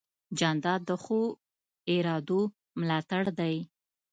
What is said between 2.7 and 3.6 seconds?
ملاتړ دی.